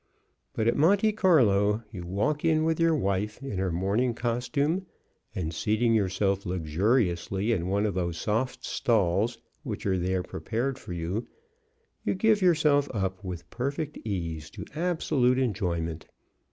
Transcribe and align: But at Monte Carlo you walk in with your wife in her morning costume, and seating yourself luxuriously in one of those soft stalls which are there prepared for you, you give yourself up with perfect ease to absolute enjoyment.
But 0.53 0.67
at 0.67 0.75
Monte 0.75 1.11
Carlo 1.11 1.83
you 1.91 2.07
walk 2.07 2.43
in 2.43 2.63
with 2.63 2.79
your 2.79 2.95
wife 2.95 3.39
in 3.43 3.59
her 3.59 3.71
morning 3.71 4.15
costume, 4.15 4.87
and 5.35 5.53
seating 5.53 5.93
yourself 5.93 6.43
luxuriously 6.43 7.51
in 7.51 7.67
one 7.67 7.85
of 7.85 7.93
those 7.93 8.17
soft 8.17 8.65
stalls 8.65 9.37
which 9.61 9.85
are 9.85 9.99
there 9.99 10.23
prepared 10.23 10.79
for 10.79 10.91
you, 10.93 11.27
you 12.03 12.15
give 12.15 12.41
yourself 12.41 12.89
up 12.95 13.23
with 13.23 13.47
perfect 13.51 13.99
ease 14.03 14.49
to 14.49 14.65
absolute 14.73 15.37
enjoyment. 15.37 16.07